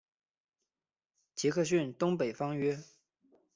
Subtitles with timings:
[1.35, 2.79] 杰克逊东北方约。